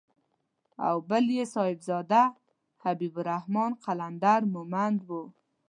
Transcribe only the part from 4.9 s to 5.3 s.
و.